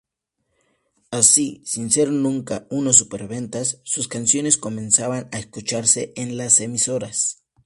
[1.11, 7.43] Así, sin ser nunca unos superventas, sus canciones comenzaban a escucharse en las emisoras.